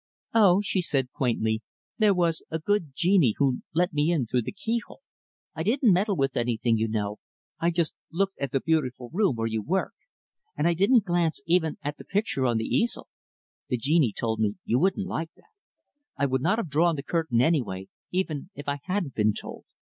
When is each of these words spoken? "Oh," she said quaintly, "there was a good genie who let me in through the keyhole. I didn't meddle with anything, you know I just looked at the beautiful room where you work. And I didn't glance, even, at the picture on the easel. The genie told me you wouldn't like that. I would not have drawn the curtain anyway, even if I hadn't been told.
"Oh," 0.33 0.61
she 0.63 0.81
said 0.81 1.11
quaintly, 1.11 1.61
"there 1.99 2.15
was 2.15 2.41
a 2.49 2.57
good 2.57 2.93
genie 2.95 3.35
who 3.37 3.61
let 3.71 3.93
me 3.93 4.09
in 4.11 4.25
through 4.25 4.41
the 4.41 4.51
keyhole. 4.51 5.01
I 5.53 5.61
didn't 5.61 5.93
meddle 5.93 6.15
with 6.15 6.35
anything, 6.35 6.75
you 6.75 6.87
know 6.87 7.19
I 7.59 7.69
just 7.69 7.93
looked 8.11 8.39
at 8.39 8.51
the 8.51 8.61
beautiful 8.61 9.11
room 9.13 9.35
where 9.35 9.45
you 9.45 9.61
work. 9.61 9.93
And 10.57 10.67
I 10.67 10.73
didn't 10.73 11.05
glance, 11.05 11.39
even, 11.45 11.77
at 11.83 11.97
the 11.99 12.03
picture 12.03 12.47
on 12.47 12.57
the 12.57 12.63
easel. 12.65 13.09
The 13.69 13.77
genie 13.77 14.11
told 14.11 14.39
me 14.39 14.55
you 14.65 14.79
wouldn't 14.79 15.05
like 15.05 15.29
that. 15.35 15.51
I 16.17 16.25
would 16.25 16.41
not 16.41 16.57
have 16.57 16.71
drawn 16.71 16.95
the 16.95 17.03
curtain 17.03 17.39
anyway, 17.39 17.87
even 18.09 18.49
if 18.55 18.67
I 18.67 18.79
hadn't 18.85 19.13
been 19.13 19.33
told. 19.33 19.65